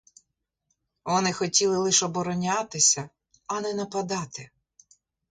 [1.05, 3.09] Вони хотіли лиш оборонятися,
[3.47, 4.49] а не нападати.